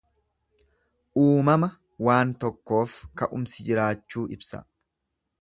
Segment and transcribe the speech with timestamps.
[1.23, 1.69] Uumama
[2.07, 4.65] waan tokkoof ka'umsi jiraachuu ibsa.